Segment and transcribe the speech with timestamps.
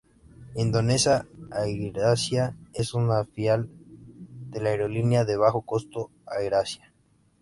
[0.55, 3.69] Indonesia AirAsia es una filial
[4.49, 6.91] de la aerolínea de bajo costo AirAsia.